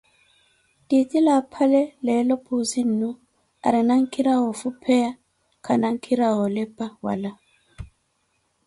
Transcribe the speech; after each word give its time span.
Titile 0.87 1.31
aphale 1.39 1.81
leelo 2.05 2.35
Puuzi-nnu 2.45 3.09
aarina 3.19 3.93
nkhira 4.01 4.33
woofupheya, 4.41 5.11
khana 5.65 5.87
nkhira 5.95 6.27
woolepa 6.37 6.85
wala. 7.05 7.31